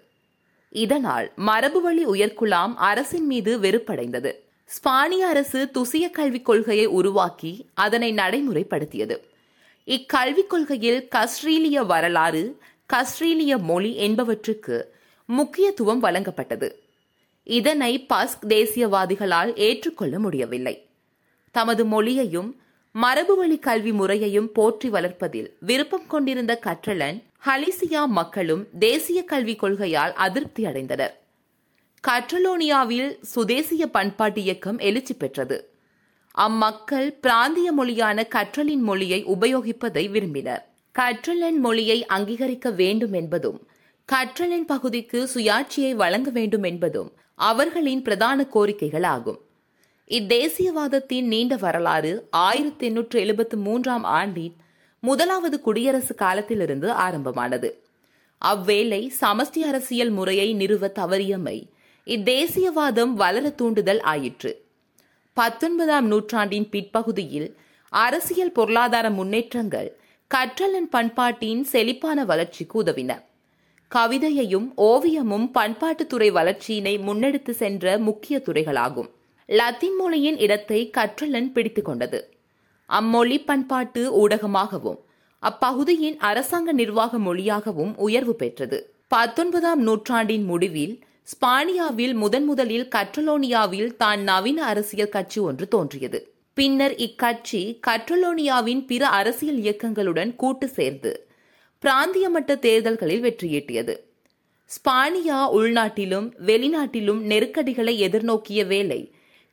இதனால் 0.70 1.32
மரபுவழி 1.48 2.06
உயர்குலாம் 2.14 2.74
அரசின் 2.90 3.26
மீது 3.26 3.60
வெறுப்படைந்தது. 3.60 4.32
ஸ்பானிய 4.70 5.24
அரசு 5.32 5.60
துசிய 5.74 6.06
கல்விக் 6.12 6.46
கொள்கையை 6.46 6.86
உருவாக்கி 7.00 7.54
அதனை 7.74 8.12
நடைமுறைப்படுத்தியது. 8.14 9.18
இக்கல்விக் 9.88 10.50
கொள்கையில் 10.50 11.08
கஸ்ட்ரீலிய 11.16 11.86
வரலாறு 11.86 12.44
கஸ்ட்ரீலிய 12.94 13.58
மொழி 13.58 13.98
என்பவற்றுக்கு 13.98 14.84
முக்கியத்துவம் 15.26 16.04
வழங்கப்பட்டது. 16.04 16.72
இதனை 17.44 18.06
பஸ்க் 18.14 18.46
தேசியவாதிகளால் 18.48 19.56
ஏற்றுக்கொள்ள 19.56 20.20
முடியவில்லை. 20.20 20.88
தமது 21.52 21.86
மொழியையும் 21.86 22.62
மரபுவழி 23.02 23.60
கல்வி 23.60 23.92
முறையையும் 23.92 24.52
போற்றி 24.52 24.90
வளர்ப்பதில் 24.90 25.54
விருப்பம் 25.60 26.08
கொண்டிருந்த 26.08 26.60
கற்றலன் 26.64 27.24
ஹலிசியா 27.46 28.06
மக்களும் 28.06 28.68
தேசிய 28.80 29.24
கல்விக் 29.24 29.64
கொள்கையால் 29.64 30.14
அதிருப்தி 30.14 30.64
அடைந்தனர். 30.64 31.12
கற்றலோனியாவில் 32.08 33.18
சுதேசிய 33.22 33.88
பண்பாட்டு 33.88 34.42
இயக்கம் 34.42 34.78
எழுச்சி 34.78 35.14
பெற்றது. 35.14 35.70
அம்மக்கள் 36.32 37.14
பிராந்திய 37.14 37.72
மொழியான 37.72 38.24
கற்றலின் 38.24 38.82
மொழியை 38.82 39.26
உபயோகிப்பதை 39.26 40.12
விரும்பினர். 40.12 40.69
கற்றலன் 41.00 41.60
மொழியை 41.60 42.06
அங்கீகரிக்க 42.06 42.76
வேண்டும் 42.76 43.14
என்பதும் 43.14 43.68
கற்றலின் 44.06 44.66
பகுதிக்கு 44.66 45.30
சுயாட்சியை 45.34 45.96
வழங்க 45.96 46.30
வேண்டும் 46.30 46.64
என்பதும் 46.64 47.14
அவர்களின் 47.36 48.02
பிரதான 48.02 48.48
கோரிக்கைகள் 48.54 49.06
ஆகும் 49.06 49.40
இத்தேசியவாதத்தின் 50.08 51.22
நீண்ட 51.22 51.56
வரலாறு 51.56 52.28
ஆயிரத்தி 52.30 52.86
எண்ணூற்று 52.86 53.22
எழுபத்தி 53.22 53.56
மூன்றாம் 53.56 54.04
ஆண்டின் 54.04 54.56
முதலாவது 55.00 55.62
குடியரசு 55.62 56.16
காலத்திலிருந்து 56.16 56.92
ஆரம்பமானது. 56.92 57.84
அவ்வேளை 58.38 59.12
சமஷ்டி 59.22 59.60
அரசியல் 59.60 60.10
முறையை 60.10 60.54
நிறுவ 60.54 60.88
தவறியமை 60.88 61.70
இத்தேசியவாதம் 62.06 63.14
வளர 63.14 63.50
தூண்டுதல் 63.50 64.02
ஆயிற்று. 64.02 64.66
பத்தொன்பதாம் 65.34 66.06
நூற்றாண்டின் 66.06 66.70
பிற்பகுதியில் 66.70 67.58
அரசியல் 67.90 68.52
பொருளாதார 68.52 69.10
முன்னேற்றங்கள் 69.10 69.99
கற்றலன் 70.34 70.90
பண்பாட்டின் 70.90 71.64
செழிப்பான 71.64 72.26
வளர்ச்சிக்கு 72.26 72.84
உதவின. 72.84 73.22
கவிதையையும் 73.92 74.74
ஓவியமும் 74.78 75.48
பண்பாட்டுத்துறை 75.54 76.32
வளர்ச்சியினை 76.32 76.98
முன்னெடுத்து 77.02 77.50
சென்ற 77.50 77.98
முக்கிய 77.98 78.42
துறைகளாகும். 78.46 79.10
லத்தீன் 79.46 79.96
மொழியின் 79.96 80.38
இடத்தை 80.38 80.90
கற்றலன் 80.90 81.52
பிடித்துக் 81.52 81.86
கொண்டது. 81.86 82.34
அம்மொழி 82.86 83.40
பண்பாட்டு 83.40 84.28
ஊடகமாகவும் 84.28 85.00
அப்பகுதியின் 85.40 86.18
அரசாங்க 86.18 86.72
நிர்வாக 86.72 87.18
மொழியாகவும் 87.18 87.98
உயர்வு 87.98 88.36
பெற்றது. 88.36 88.94
பத்தொன்பதாம் 89.08 89.82
நூற்றாண்டின் 89.82 90.44
முடிவில் 90.44 91.04
ஸ்பானியாவில் 91.24 92.14
முதன் 92.14 92.46
முதலில் 92.46 92.88
கற்றலோனியாவில் 92.96 93.96
தான் 93.96 94.22
நவீன 94.22 94.66
அரசியல் 94.66 95.10
கட்சி 95.10 95.42
ஒன்று 95.42 95.68
தோன்றியது. 95.68 96.29
பின்னர் 96.58 96.96
இக்கட்சி 96.96 97.80
கற்றலோனியாவின் 97.88 98.86
பிற 98.86 99.08
அரசியல் 99.08 99.60
இயக்கங்களுடன் 99.60 100.36
கூட்டு 100.36 100.68
சேர்ந்து 100.68 101.12
பிராந்திய 101.80 102.30
மட்ட 102.30 102.60
தேர்தல்களில் 102.60 103.22
வெற்றியீட்டியது 103.22 103.94
ஸ்பானியா 104.72 105.38
உள்நாட்டிலும் 105.52 106.28
வெளிநாட்டிலும் 106.46 107.22
நெருக்கடிகளை 107.22 107.94
எதிர்நோக்கிய 108.02 108.68
வேளை 108.68 109.00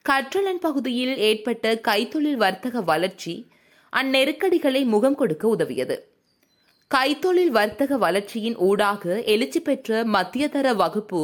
கற்றலன் 0.05 0.61
பகுதியில் 0.61 1.17
ஏற்பட்ட 1.19 1.75
கைத்தொழில் 1.89 2.37
வர்த்தக 2.37 2.81
வளர்ச்சி 2.81 3.35
அந்நெருக்கடிகளை 3.93 4.85
முகம் 4.85 5.15
கொடுக்க 5.15 5.57
உதவியது. 5.57 5.97
கைத்தொழில் 6.91 7.51
வர்த்தக 7.51 7.99
வளர்ச்சியின் 7.99 8.57
ஊடாக 8.57 9.23
எழுச்சி 9.25 9.61
பெற்ற 9.61 10.05
மத்தியதர 10.05 10.75
வகுப்பு 10.75 11.23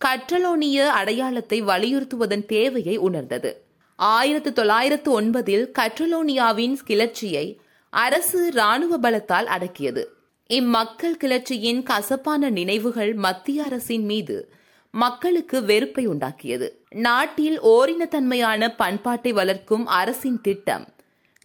கற்றலோனிய 0.00 0.86
அடையாளத்தை 0.98 1.62
வலியுறுத்துவதன் 1.62 2.46
தேவையை 2.46 2.96
உணர்ந்தது. 2.96 3.52
ஆயிரத்து 3.96 4.52
தொள்ளாயிரத்து 4.52 5.20
ஒன்பதில் 5.20 5.70
கற்றலோனியாவின் 5.78 6.76
கிளர்ச்சியை 6.84 7.60
அரசு 7.90 8.50
ராணுவ 8.50 8.98
பலத்தால் 8.98 9.46
அடக்கியது. 9.46 10.04
இம்மக்கள் 10.46 11.16
கிளர்ச்சியின் 11.16 11.82
கசப்பான 11.82 12.50
நினைவுகள் 12.50 13.14
மத்திய 13.14 13.62
அரசின் 13.62 14.04
மீது 14.04 14.52
மக்களுக்கு 14.90 15.64
வெறுப்பை 15.64 16.08
உண்டாக்கியது. 16.08 16.68
நாட்டில் 16.90 17.62
ஓரினத்தன்மையான 17.62 18.74
பண்பாட்டை 18.76 19.32
வளர்க்கும் 19.32 19.86
அரசின் 19.86 20.40
திட்டம் 20.40 20.88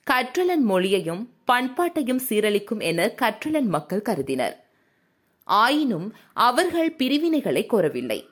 கற்றலன் 0.04 0.63
மொழியையும் 0.63 1.30
பண்பாட்டையும் 1.51 2.20
சீரழிக்கும் 2.30 2.80
என 2.80 3.08
கற்றலன் 3.08 3.68
மக்கள் 3.68 4.01
கருதினர். 4.01 4.68
ஆயினும் 5.44 6.13
அவர்கள் 6.34 6.96
பிரிவினைகளை 6.98 7.66
கோரவில்லை. 7.66 8.25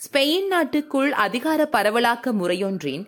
ஸ்பெயின் 0.00 0.46
நாட்டுக்குள் 0.46 1.12
அதிகார 1.12 1.68
பரவலாக்க 1.72 2.32
முறையொன்றின் 2.32 3.04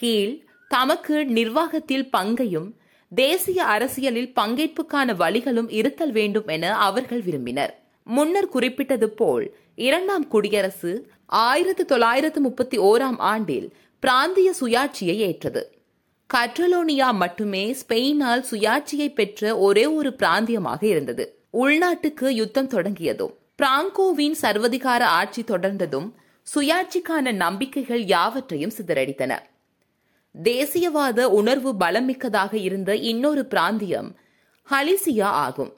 கீழ் 0.00 0.32
தமக்கு 0.68 1.24
நிர்வாகத்தில் 1.24 2.10
பங்கையும் 2.10 2.66
தேசிய 3.12 3.64
அரசியலில் 3.64 4.32
பங்கேற்புக்கான 4.40 5.14
வழிகளும் 5.16 5.70
இருத்தல் 5.70 6.12
வேண்டும் 6.12 6.46
என 6.46 6.72
அவர்கள் 6.78 7.22
விரும்பினர். 7.22 7.72
முன்னர் 8.04 8.48
குறிப்பிட்டது 8.48 9.08
போல் 9.10 9.46
இரண்டாம் 9.76 10.28
குடியரசு 10.28 11.10
ஆயிரத்து 11.26 11.84
தொள்ளாயிரத்து 11.84 12.40
முப்பத்தி 12.40 12.78
ஓராம் 12.78 13.18
ஆண்டில் 13.18 13.68
பிராந்திய 14.00 14.54
சுயாட்சியை 14.60 15.16
ஏற்றது. 15.28 15.62
கட்ரலோனியா 16.34 17.12
மட்டுமே 17.12 17.64
ஸ்பெயினால் 17.72 18.44
சுயாட்சியை 18.50 19.08
பெற்ற 19.14 19.58
ஒரே 19.58 19.86
ஒரு 19.86 20.12
பிராந்தியமாக 20.12 20.82
இருந்தது. 20.82 21.26
உள்நாட்டுக்கு 21.52 22.28
யுத்தம் 22.40 22.66
தொடங்கியதும் 22.66 23.34
பிராங்கோவின் 23.62 24.38
சர்வதிகார 24.42 25.02
ஆட்சி 25.18 25.42
தொடர்ந்ததும் 25.42 26.08
சுயாட்சிக்கான 26.54 27.32
நம்பிக்கைகள் 27.32 28.02
யாவற்றையும் 28.04 28.72
சிதறடித்தன. 28.78 29.34
தேசியவாத 30.42 31.22
உணர்வு 31.22 31.74
பலமிக்கதாக 31.80 32.54
இருந்த 32.54 32.96
இன்னொரு 32.96 33.46
பிராந்தியம் 33.50 34.14
ஹலிசியா 34.70 35.22
ஆகும். 35.22 35.72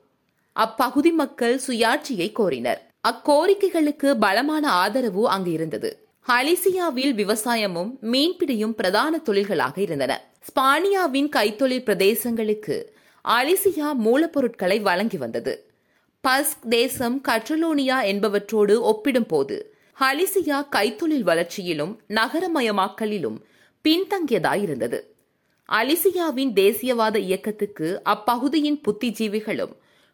அப்பகுதி 0.53 1.11
மக்கள் 1.11 1.61
சுயாட்சியை 1.67 2.33
கோரினர். 2.33 2.79
அக்கோரிக்கைகளுக்கு 3.09 4.15
பலமான 4.15 4.71
ஆதரவு 4.71 5.29
அங்கு 5.29 5.53
இருந்தது. 5.53 6.09
ஹலிசியாவில் 6.29 7.15
விவசாயமும் 7.15 7.91
மீன்பிடியும் 8.03 8.71
பிரதான 8.71 9.19
தொழில்களாக 9.19 9.81
இருந்தன. 9.81 10.31
ஸ்பானியாவின் 10.41 11.29
கைத்தொழில் 11.37 11.85
பிரதேசங்களுக்கு 11.85 12.85
அலிசியா 13.29 13.93
மூலப்பொருட்களை 14.05 14.81
வழங்கி 14.81 15.17
வந்தது. 15.17 15.71
பஸ்க் 16.29 16.69
தேசம் 16.69 17.21
கற்றலோனியா 17.29 18.03
என்பவற்றோடு 18.03 18.81
ஒப்பிடும்போது 18.81 19.75
ஹலிசியா 20.01 20.67
கைத்தொழில் 20.77 21.23
வளர்ச்சியிலும் 21.23 22.01
நகரமயமாக்கலிலும் 22.09 23.37
பின்தங்கியதாயிருந்தது. 23.85 25.01
அலிசியாவின் 25.69 26.53
தேசியவாத 26.53 27.17
இயக்கத்துக்கு 27.17 28.01
அப்பகுதியின் 28.05 28.81
புத்திஜீவிகளும் 28.89 29.73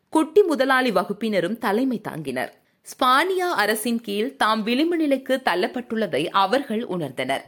குட்டி 0.09 0.42
முதலாளி 0.42 0.90
வகுப்பினரும் 0.90 1.59
தலைமை 1.59 2.00
தாங்கினர். 2.09 2.49
ஸ்பானியா 2.87 3.50
அரசின் 3.56 4.00
கீழ் 4.00 4.37
தாம் 4.37 4.62
விளிம்பு 4.62 4.97
நிலைக்கு 4.97 5.40
தள்ளப்பட்டுள்ளதை 5.44 6.28
அவர்கள் 6.28 6.87
உணர்ந்தனர். 6.87 7.42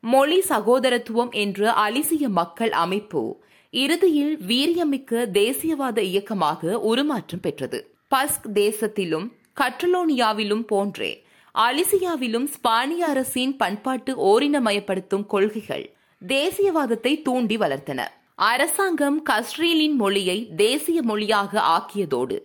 மொழி 0.00 0.42
சகோதரத்துவம் 0.48 1.30
என்ற 1.30 1.70
அலிசிய 1.70 2.28
மக்கள் 2.28 2.72
அமைப்பு 2.72 3.42
இறுதியில் 3.70 4.38
வீரியமிக்க 4.38 5.26
தேசியவாத 5.32 5.98
இயக்கமாக 5.98 6.80
உருமாற்றம் 6.80 7.40
பெற்றது. 7.40 7.96
பஸ்க் 8.14 8.48
தேசத்திலும் 8.54 9.28
கட்டலோனியாவிலும் 9.60 10.62
போன்றே 10.62 11.23
அலிசியாவிலும் 11.58 12.46
ஸ்பானிய 12.54 12.98
அரசின் 12.98 13.56
பண்பாட்டு 13.56 14.12
ஓரினமயப்படுத்தும் 14.30 15.26
கொள்கைகள் 15.26 15.94
தேசியவாதத்தை 16.26 17.22
தூண்டி 17.22 17.56
வளர்த்தன. 17.56 18.00
அரசாங்கம் 18.34 19.22
கஸ்ரீலின் 19.30 19.94
மொழியை 19.94 20.50
தேசிய 20.56 21.02
மொழியாக 21.02 21.60
ஆக்கியதோடு 21.60 22.38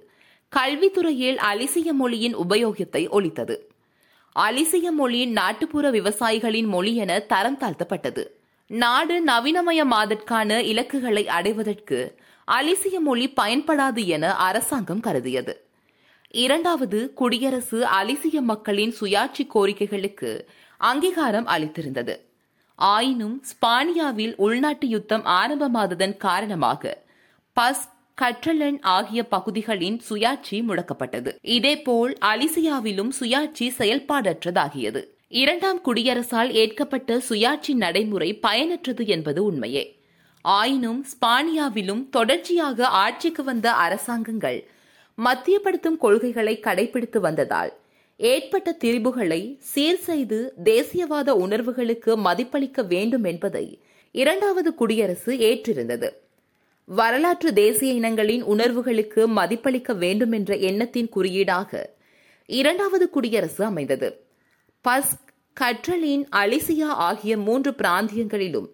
கல்வித்துறையில் 0.51 1.37
அலிசிய 1.37 1.91
மொழியின் 1.91 2.35
உபயோகத்தை 2.37 3.07
ஒழித்தது. 3.09 3.55
அலிசிய 4.39 4.91
மொழி 4.91 5.25
நாட்டுப்புற 5.25 5.91
விவசாயிகளின் 5.91 6.67
மொழி 6.67 6.95
என 6.95 7.19
தரம் 7.19 7.57
தாழ்த்தப்பட்டது. 7.57 8.25
நாடு 8.67 9.23
நவீனமயமாதற்கான 9.25 10.59
இலக்குகளை 10.59 11.27
அடைவதற்கு 11.27 12.17
அலிசிய 12.47 12.99
மொழி 12.99 13.33
பயன்படாது 13.41 14.05
என 14.05 14.35
அரசாங்கம் 14.35 14.99
கருதியது. 14.99 15.68
இரண்டாவது 16.31 17.13
குடியரசு 17.13 17.86
அலிசிய 18.01 18.41
மக்களின் 18.41 18.93
சுயாட்சி 19.01 19.48
கோரிக்கைகளுக்கு 19.48 20.48
அங்கீகாரம் 20.77 21.48
அளித்திருந்தது. 21.48 22.15
ஆயினும் 22.75 23.43
ஸ்பானியாவில் 23.50 24.33
உள்நாட்டு 24.36 24.88
யுத்தம் 24.88 25.25
ஆரம்பமாததன் 25.25 26.17
காரணமாக 26.17 27.03
பஸ் 27.53 27.89
கற்றலன் 28.21 28.77
ஆகிய 28.81 29.27
பகுதிகளின் 29.27 30.01
சுயாட்சி 30.09 30.51
முடக்கப்பட்டது. 30.51 31.36
இதேபோல் 31.41 32.17
அலிசியாவிலும் 32.21 33.12
சுயாட்சி 33.19 33.71
செயல்பாடற்றதாகியது. 33.77 35.03
இரண்டாம் 35.27 35.81
குடியரசால் 35.86 36.50
ஏற்கப்பட்ட 36.50 37.21
சுயாட்சி 37.29 37.74
நடைமுறை 37.74 38.39
பயனற்றது 38.48 39.07
என்பது 39.07 39.43
உண்மையே. 39.43 40.00
ஆயினும் 40.41 41.05
ஸ்பானியாவிலும் 41.05 42.09
தொடர்ச்சியாக 42.09 42.88
ஆட்சிக்கு 42.88 43.43
வந்த 43.43 43.74
அரசாங்கங்கள் 43.74 44.69
மத்தியப்படுத்தும் 45.19 45.97
கொள்கைகளை 45.97 46.59
கடைபிடித்து 46.63 47.17
வந்ததால் 47.17 47.73
ஏற்பட்ட 48.17 48.77
திரிபுகளை 48.83 49.57
சீர் 49.59 49.99
செய்து 49.99 50.53
தேசியவாத 50.63 51.29
உணர்வுகளுக்கு 51.29 52.17
மதிப்பளிக்க 52.17 52.88
வேண்டும் 52.88 53.23
என்பதை 53.23 53.79
இரண்டாவது 54.11 54.73
குடியரசு 54.73 55.33
ஏற்றிருந்தது. 55.33 56.09
வரலாற்று 56.85 57.53
தேசிய 57.53 57.93
இனங்களின் 57.93 58.43
உணர்வுகளுக்கு 58.43 59.27
மதிப்பளிக்க 59.27 59.97
வேண்டும் 59.97 60.31
என்ற 60.31 60.55
எண்ணத்தின் 60.55 61.09
குறியீடாக 61.09 61.89
இரண்டாவது 62.45 63.09
குடியரசு 63.09 63.65
அமைந்தது. 63.65 64.25
பஸ்க் 64.89 65.27
கற்றலின் 65.53 66.27
அலிசியா 66.35 66.89
ஆகிய 67.07 67.38
மூன்று 67.38 67.71
பிராந்தியங்களிலும் 67.71 68.69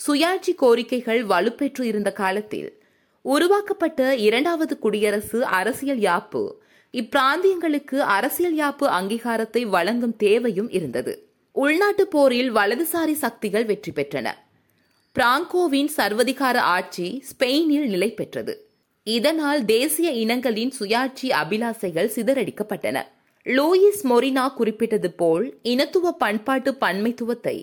சுயாட்சி 0.00 0.52
கோரிக்கைகள் 0.62 1.20
வலுப்பெற்று 1.26 1.80
இருந்த 1.80 2.12
காலத்தில் 2.12 2.79
உருவாக்கப்பட்ட 3.22 4.16
இரண்டாவது 4.16 4.78
குடியரசு 4.78 5.44
அரசியல் 5.44 5.98
யாப்பு. 5.98 6.42
இப்பிராந்தியங்களுக்கு 6.94 7.98
அரசியல் 7.98 8.56
யாப்பு 8.56 8.86
அங்கீகாரத்தை 8.98 9.62
வழங்கும் 9.66 10.16
தேவையும் 10.16 10.70
இருந்தது. 10.70 11.28
உள்நாட்டு 11.52 12.06
போரில் 12.06 12.54
வலதுசாரி 12.54 13.12
சக்திகள் 13.12 13.64
வெற்றி 13.64 13.92
பெற்றன. 13.92 14.28
பிராங்கோவின் 15.16 15.90
சர்வதிகார 15.96 16.56
ஆட்சி 16.56 17.24
ஸ்பெயினில் 17.30 17.86
நிலை 17.86 18.10
பெற்றது. 18.12 18.68
இதனால் 19.04 19.64
தேசிய 19.64 20.10
இனங்களின் 20.10 20.72
சுயாட்சி 20.80 21.28
அபிலாசைகள் 21.42 22.10
சிதறடிக்கப்பட்டன. 22.16 22.98
லூயிஸ் 23.46 24.02
மொரினா 24.02 24.54
குறிப்பிட்டது 24.54 25.10
போல் 25.12 25.58
இனத்துவ 25.62 26.12
பண்பாட்டு 26.12 26.76
பன்மைத்துவத்தை 26.80 27.56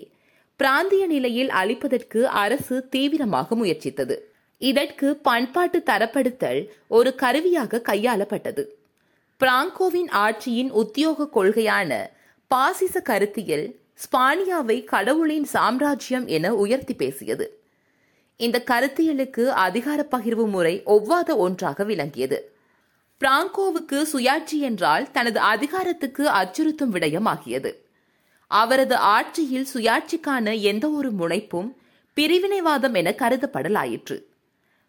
பிராந்திய 0.56 1.06
நிலையில் 1.06 1.48
அளிப்பதற்கு 1.48 2.22
அரசு 2.22 2.88
தீவிரமாக 2.88 3.56
முயற்சித்தது. 3.56 4.16
இதற்கு 4.58 5.16
பண்பாட்டு 5.16 5.82
தரப்படுத்தல் 5.86 6.68
ஒரு 6.88 7.14
கருவியாக 7.14 7.82
கையாளப்பட்டது. 7.84 8.64
பிராங்கோவின் 9.40 10.10
ஆட்சியின் 10.10 10.68
உத்தியோக 10.68 11.28
கொள்கையான 11.28 12.10
பாசிச 12.48 13.00
கருத்தியல் 13.00 13.80
ஸ்பானியாவை 13.94 14.84
கடவுளின் 14.84 15.44
சாம்ராஜ்யம் 15.44 16.26
என 16.26 16.54
உயர்த்தி 16.54 16.94
பேசியது. 16.94 17.60
இந்த 18.36 18.62
கருத்தியலுக்கு 18.66 19.46
அதிகார 19.46 20.06
பகிர்வு 20.10 20.48
முறை 20.48 20.82
ஒவ்வாத 20.86 21.36
ஒன்றாக 21.36 21.84
விளங்கியது. 21.84 22.52
பிராங்கோவுக்கு 23.20 24.02
சுயாட்சி 24.12 24.58
என்றால் 24.58 25.10
தனது 25.10 25.40
அதிகாரத்துக்கு 25.40 26.28
அச்சுறுத்தும் 26.28 26.92
விடயமாகியது. 26.92 27.74
அவரது 28.46 28.96
ஆட்சியில் 28.96 29.66
சுயாட்சிக்கான 29.74 30.60
எந்த 30.60 30.88
ஒரு 30.88 31.10
முனைப்பும் 31.10 31.76
பிரிவினைவாதம் 32.16 32.94
என 32.94 33.14
கருதப்படலாயிற்று. 33.18 34.22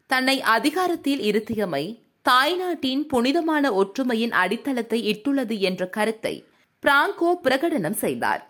தன்னை 0.10 0.36
அதிகாரத்தில் 0.42 1.22
இருத்தியமை 1.30 1.84
தாய்நாட்டின் 2.26 3.04
புனிதமான 3.08 3.66
ஒற்றுமையின் 3.74 4.34
அடித்தளத்தை 4.34 5.00
இட்டுள்ளது 5.12 5.56
என்ற 5.60 5.82
கருத்தை 5.88 6.34
பிராங்கோ 6.84 7.30
பிரகடனம் 7.44 7.98
செய்தார். 8.04 8.42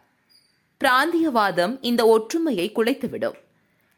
பிராந்தியவாதம் 0.82 1.74
இந்த 1.82 2.02
ஒற்றுமையை 2.06 2.68
குலைத்துவிடும். 2.76 3.38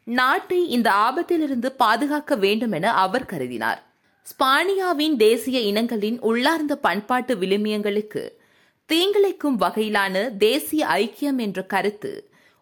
நாட்டை 0.07 0.59
இந்த 0.69 0.89
ஆபத்திலிருந்து 1.07 1.69
பாதுகாக்க 1.75 2.35
வேண்டும் 2.35 2.71
என 2.71 2.93
அவர் 2.93 3.25
கருதினார். 3.25 3.81
ஸ்பானியாவின் 4.27 5.15
தேசிய 5.17 5.59
இனங்களின் 5.59 6.19
உள்ளார்ந்த 6.19 6.73
பண்பாட்டு 6.77 7.35
விழுமியங்களுக்கு 7.35 8.23
தீங்கிழைக்கும் 8.89 9.57
வகையிலான 9.57 10.15
தேசிய 10.37 10.87
ஐக்கியம் 10.87 11.37
என்ற 11.37 11.59
கருத்து 11.65 12.11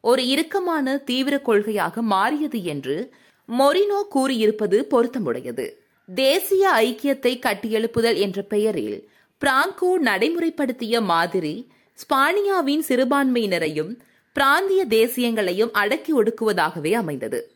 ஒரு 0.03 0.21
இறுக்கமான 0.27 0.97
தீவிர 1.05 1.35
கொள்கையாக 1.37 2.01
மாறியது 2.13 2.59
என்று 2.63 2.97
மொரினோ 3.49 3.99
கூறியிருப்பது 4.15 4.85
பொருத்தமுடையது. 4.89 5.69
தேசிய 6.05 6.71
ஐக்கியத்தை 6.75 7.33
கட்டியெழுப்புதல் 7.39 8.15
என்ற 8.15 8.41
பெயரில் 8.41 9.09
பிராங்கோ 9.41 9.97
நடைமுறைப்படுத்திய 9.99 11.01
மாதிரி 11.01 11.71
ஸ்பானியாவின் 11.99 12.83
சிறுபான்மையினரையும் 12.87 13.99
பிராந்திய 14.33 14.85
தேசியங்களையும் 14.85 15.71
அடக்கி 15.71 16.13
ஒடுக்குவதாகவே 16.13 16.91
அமைந்தது. 16.91 17.51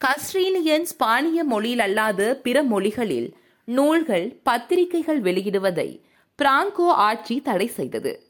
கஸ்ட்ரீனியன் 0.00 0.84
ஸ்பானிய 0.84 1.42
மொழியில் 1.42 1.78
அல்லாத 1.78 2.40
பிற 2.42 2.62
மொழிகளில் 2.62 3.36
நூல்கள் 3.64 4.40
பத்திரிகைகள் 4.42 5.22
வெளியிடுவதை 5.22 6.00
பிராங்கோ 6.42 6.86
ஆட்சி 6.86 7.40
தடை 7.40 7.66
செய்தது. 7.66 8.28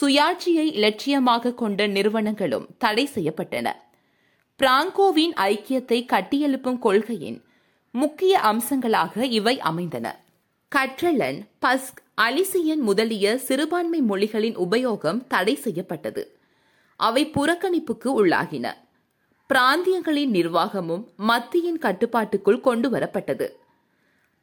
சுயாட்சியை 0.00 0.66
இலட்சியமாக 0.72 1.54
கொண்ட 1.54 1.86
நிறுவனங்களும் 1.86 2.66
தடை 2.78 3.08
செய்யப்பட்டன. 3.14 3.68
பிராங்கோவின் 4.62 5.32
ஐக்கியத்தை 5.36 5.98
கட்டியெழுப்பும் 6.04 6.78
கொள்கையின் 6.78 7.42
முக்கிய 7.90 8.40
அம்சங்களாக 8.40 9.22
இவை 9.22 9.60
அமைந்தன. 9.60 10.24
கற்றலன் 10.72 11.40
பஸ்க் 11.66 12.00
அலிசியன் 12.20 12.80
முதலிய 12.80 13.38
சிறுபான்மை 13.38 14.00
மொழிகளின் 14.00 14.56
உபயோகம் 14.56 15.26
தடை 15.26 15.54
செய்யப்பட்டது. 15.54 16.38
அவை 16.96 17.30
புறக்கணிப்புக்கு 17.30 18.04
உள்ளாகின. 18.04 18.66
பிராந்தியங்களின் 19.50 20.30
நிர்வாகமும் 20.30 21.04
மத்தியின் 21.28 21.78
கட்டுப்பாட்டுக்குள் 21.78 22.60
கொண்டு 22.60 22.90
வரப்பட்டது 22.90 23.48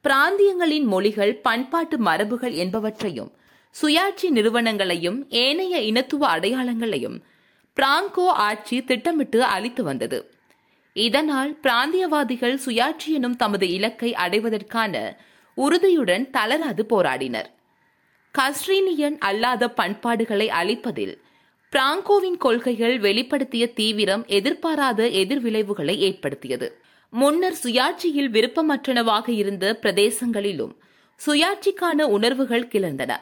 பிராந்தியங்களின் 0.04 0.84
மொழிகள் 0.84 1.36
பண்பாட்டு 1.36 1.98
மரபுகள் 1.98 2.54
என்பவற்றையும் 2.54 3.32
சுயாட்சி 3.76 4.30
நிறுவனங்களையும் 4.30 5.26
ஏனைய 5.30 5.82
இனத்துவ 5.82 6.28
அடையாளங்களையும் 6.38 7.18
பிராங்கோ 7.80 8.26
ஆட்சி 8.26 8.84
திட்டமிட்டு 8.84 9.44
அளித்து 9.44 9.84
வந்தது. 9.84 10.32
இதனால் 10.94 11.60
பிராந்தியவாதிகள் 11.64 12.58
சுயாட்சி 12.66 13.08
எனும் 13.08 13.36
தமது 13.36 13.70
இலக்கை 13.70 14.14
அடைவதற்கான 14.14 15.18
உறுதியுடன் 15.54 16.30
தளராது 16.30 16.86
போராடினர். 16.90 17.50
கஸ்ரீனியன் 18.38 19.18
அல்லாத 19.20 19.70
பண்பாடுகளை 19.70 20.50
அளிப்பதில் 20.50 21.16
பிராங்கோவின் 21.72 22.38
கொள்கைகள் 22.38 23.00
வெளிப்படுத்திய 23.00 23.74
தீவிரம் 23.74 24.26
எதிர்பாராத 24.28 25.04
எதிர்விளைவுகளை 25.04 25.98
ஏற்படுத்தியது. 25.98 26.82
முன்னர் 27.10 27.58
சுயாட்சியில் 27.64 28.32
விருப்பமற்றனவாக 28.32 29.30
இருந்த 29.30 29.80
பிரதேசங்களிலும் 29.82 30.76
சுயாட்சிக்கான 31.20 32.02
உணர்வுகள் 32.02 32.68
கிளர்ந்தன. 32.68 33.16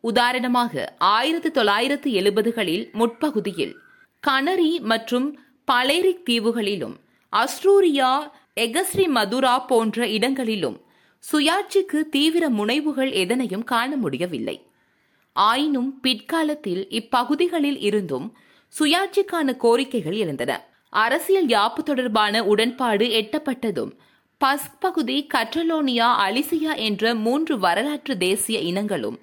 உதாரணமாக 0.00 0.94
ஆயிரத்தி 0.98 1.50
தொள்ளாயிரத்து 1.50 2.10
எழுபதுகளில் 2.10 2.90
முற்பகுதியில் 2.92 3.76
கனரி 4.20 4.80
மற்றும் 4.80 5.38
பலேரிக் 5.64 6.24
தீவுகளிலும் 6.30 6.96
அஸ்ட்ரூரியா 7.32 8.30
எகஸ்ரி 8.60 9.06
மதுரா 9.08 9.58
போன்ற 9.58 10.08
இடங்களிலும் 10.08 10.86
சுயாட்சிக்கு 11.32 12.00
தீவிர 12.08 12.48
முனைவுகள் 12.48 13.10
எதனையும் 13.10 13.64
காண 13.64 13.96
முடியவில்லை. 13.96 14.66
ஆயினும் 15.32 16.00
பிற்காலத்தில் 16.00 16.88
இப்பகுதிகளில் 16.88 17.78
இருந்தும் 17.78 18.36
சுயாட்சிக்கான 18.80 19.54
கோரிக்கைகள் 19.56 20.12
இருந்தன 20.12 20.52
அரசியல் 20.90 21.46
யாப்பு 21.46 21.82
தொடர்பான 21.82 22.44
உடன்பாடு 22.44 23.06
எட்டப்பட்டதும் 23.06 23.92
பஸ்க் 24.40 24.78
பகுதி 24.80 25.26
கட்டலோனியா 25.34 26.08
அலிசியா 26.26 26.76
என்ற 26.76 27.14
மூன்று 27.14 27.58
வரலாற்று 27.58 28.16
தேசிய 28.16 28.58
இனங்களும் 28.58 29.18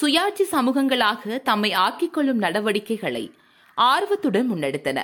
சுயாட்சி 0.00 0.42
சமூகங்களாக 0.42 1.38
தம்மை 1.38 1.72
ஆக்கிக் 1.72 2.12
கொள்ளும் 2.12 2.38
நடவடிக்கைகளை 2.38 3.32
ஆர்வத்துடன் 3.74 4.52
முன்னெடுத்தன. 4.52 5.02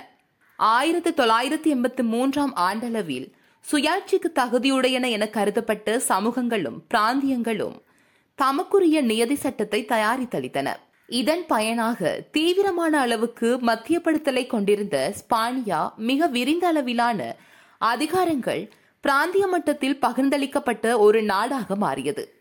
ஆயிரத்தி 0.57 1.11
தொள்ளாயிரத்தி 1.11 1.69
எண்பத்தி 1.75 2.03
மூன்றாம் 2.03 2.55
ஆண்டளவில் 2.57 3.33
சுயாட்சிக்கு 3.73 4.31
தகுதியுடையன 4.35 5.11
என 5.11 5.27
கருதப்பட்ட 5.27 6.01
சமூகங்களும் 6.09 6.79
பிராந்தியங்களும் 6.95 7.77
தமக்குரிய 8.35 9.03
நியதி 9.03 9.35
சட்டத்தை 9.35 9.85
தயாரித்தளித்தன. 9.85 10.69
இதன் 11.07 11.47
பயனாக 11.47 12.21
தீவிரமான 12.33 13.01
அளவுக்கு 13.01 13.59
மத்தியப்படுத்தலை 13.63 14.47
கொண்டிருந்த 14.47 15.15
ஸ்பானியா 15.21 15.95
மிக 15.97 16.27
விரிந்த 16.27 16.67
அளவிலான 16.67 17.37
அதிகாரங்கள் 17.81 18.71
பிராந்திய 19.01 19.47
மட்டத்தில் 19.47 19.99
பகிர்ந்தளிக்கப்பட்ட 20.03 20.99
ஒரு 20.99 21.23
நாடாக 21.23 21.77
மாறியது. 21.77 22.40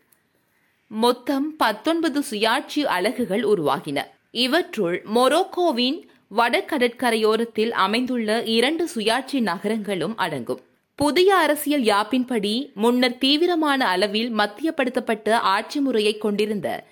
மொத்தம் 0.92 1.56
பத்தொன்பது 1.56 2.22
சுயாட்சி 2.30 2.80
அலகுகள் 2.84 3.42
உருவாகின. 3.42 3.98
இவற்றுள் 4.30 5.02
மொரோக்கோவின் 5.14 6.02
வடகடற்கரையோரத்தில் 6.36 7.70
அமைந்துள்ள 7.70 8.42
இரண்டு 8.42 8.88
சுயாட்சி 8.94 9.40
நகரங்களும் 9.40 10.16
அடங்கும். 10.16 10.60
புதிய 10.94 11.36
அரசியல் 11.36 11.82
யாப்பின்படி 11.82 12.72
முன்னர் 12.74 13.18
தீவிரமான 13.18 13.86
அளவில் 13.86 14.32
மத்தியப்படுத்தப்பட்ட 14.32 15.30
ஆட்சி 15.30 15.80
முறையை 15.80 16.18
கொண்டிருந்த 16.18 16.84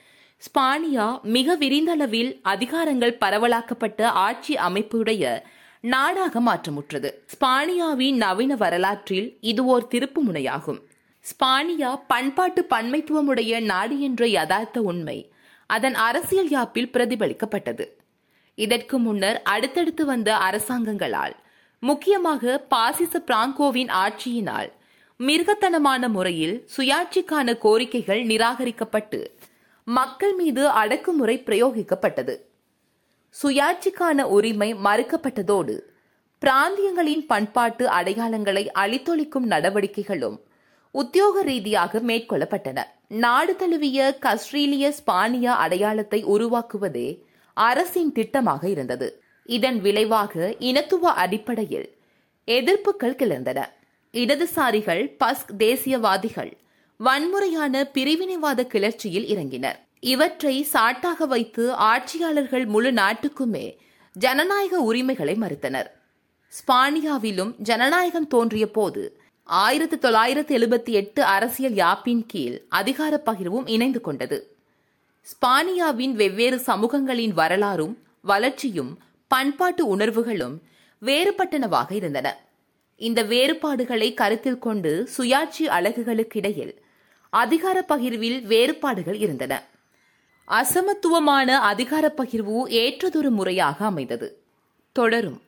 ஸ்பானியா 0.43 1.21
மிக 1.23 1.57
விரிந்தளவில் 1.57 2.41
அதிகாரங்கள் 2.45 3.19
பரவலாக்கப்பட்ட 3.21 4.03
ஆட்சி 4.03 4.55
அமைப்புடைய 4.55 5.43
நாடாக 5.81 6.41
மாற்றமுற்றது. 6.41 7.11
ஸ்பானியாவின் 7.27 8.15
நவீன 8.15 8.57
வரலாற்றில் 8.57 9.37
இது 9.41 9.65
ஓர் 9.65 9.89
திருப்பு 9.91 10.19
முனையாகும். 10.31 10.79
ஸ்பானியா 11.29 12.01
பண்பாட்டு 12.09 12.67
பன்மைத்துவமுடைய 12.71 13.61
நாடு 13.61 14.01
என்ற 14.01 14.27
யதார்த்த 14.27 14.81
உண்மை 14.81 15.33
அதன் 15.67 15.95
அரசியல் 15.95 16.49
யாப்பில் 16.49 16.91
பிரதிபலிக்கப்பட்டது. 16.93 17.87
இதற்கு 18.55 18.99
முன்னர் 18.99 19.43
அடுத்தடுத்து 19.43 20.05
வந்த 20.05 20.37
அரசாங்கங்களால் 20.37 21.37
முக்கியமாக 21.81 22.59
பாசிச 22.59 23.19
பிராங்கோவின் 23.19 23.91
ஆட்சியினால் 23.91 24.73
மிருகத்தனமான 25.19 26.09
முறையில் 26.09 26.69
சுயாட்சிக்கான 26.77 27.55
கோரிக்கைகள் 27.65 28.23
நிராகரிக்கப்பட்டு 28.25 29.31
மக்கள் 29.85 30.35
மீது 30.35 30.69
அடக்குமுறை 30.69 31.43
பிரயோகிக்கப்பட்டது. 31.47 32.35
சுயாட்சிக்கான 33.43 34.23
உரிமை 34.23 34.75
மறுக்கப்பட்டதோடு 34.75 35.77
பிராந்தியங்களின் 36.43 37.25
பண்பாட்டு 37.27 37.87
அடையாளங்களை 37.89 38.67
அழித்தொழிக்கும் 38.75 39.47
நடவடிக்கைகளும் 39.47 40.47
உத்தியோக 40.91 41.43
ரீதியாக 41.43 41.99
மேற்கொள்ளப்பட்டன. 41.99 42.83
நாடு 43.09 43.57
தழுவிய 43.57 44.19
கஸ்ட்ரீலிய 44.23 44.93
ஸ்பானியா 44.99 45.55
அடையாளத்தை 45.65 46.25
உருவாக்குவதே 46.25 47.23
அரசின் 47.55 48.13
திட்டமாக 48.13 48.65
இருந்தது. 48.65 49.23
இதன் 49.45 49.81
விளைவாக 49.81 50.55
இனத்துவ 50.59 51.11
அடிப்படையில் 51.13 51.97
எதிர்ப்புகள் 52.47 53.19
கிளர்ந்தன. 53.21 53.65
இடதுசாரிகள் 54.13 55.17
பஸ்க் 55.25 55.53
தேசியவாதிகள் 55.59 56.53
வன்முறையான 56.97 57.91
பிரிவினைவாத 57.95 58.67
கிளர்ச்சியில் 58.67 59.37
இறங்கினர். 59.37 59.79
இவற்றை 60.01 60.67
சாட்டாக 60.73 61.27
வைத்து 61.27 61.73
ஆட்சியாளர்கள் 61.73 62.67
முழு 62.67 62.93
நாட்டுக்குமே 62.93 63.77
ஜனநாயக 64.13 64.81
உரிமைகளை 64.81 65.35
மறுத்தனர். 65.35 65.87
ஸ்பானியாவிலும் 66.53 67.57
ஜனநாயகம் 67.59 68.27
தோன்றிய 68.27 68.71
போது 68.71 69.21
ஆயிரத்தி 69.51 69.97
தொள்ளாயிரத்தி 69.97 70.61
எழுபத்தி 70.61 70.91
எட்டு 70.91 71.25
அரசியல் 71.25 71.73
யாப்பின் 71.73 72.25
கீழ் 72.27 72.63
அதிகார 72.69 73.23
பகிர்வும் 73.27 73.69
இணைந்து 73.69 74.01
கொண்டது. 74.01 74.57
ஸ்பானியாவின் 75.23 76.13
வெவ்வேறு 76.13 76.57
சமூகங்களின் 76.57 77.33
வரலாறும் 77.33 77.99
வளர்ச்சியும் 78.23 78.99
பண்பாட்டு 79.29 79.87
உணர்வுகளும் 79.87 80.63
வேறுபட்டனவாக 81.03 81.93
இருந்தன. 81.93 82.37
இந்த 82.97 83.23
வேறுபாடுகளை 83.23 84.15
கருத்தில் 84.15 84.59
கொண்டு 84.59 85.09
சுயாட்சி 85.19 85.67
அலகுகளுக்கிடையில் 85.67 86.77
அதிகார 87.31 87.85
பகிர்வில் 87.89 88.43
வேறுபாடுகள் 88.43 89.19
இருந்தன. 89.19 89.63
அசமத்துவமான 90.49 91.51
அதிகார 91.51 92.15
பகிர்வு 92.17 92.67
ஏற்றதொரு 92.67 93.31
முறையாக 93.31 93.85
அமைந்தது. 93.85 94.43
தொடரும். 94.93 95.43